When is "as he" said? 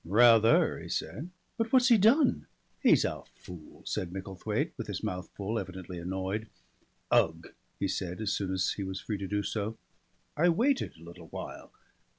8.51-8.83